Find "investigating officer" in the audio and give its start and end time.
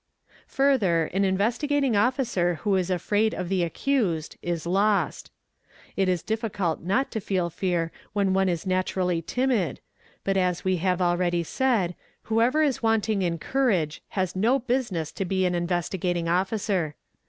1.25-2.55, 15.53-16.95